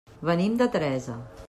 Venim 0.29 0.55
de 0.61 0.69
Teresa. 0.77 1.21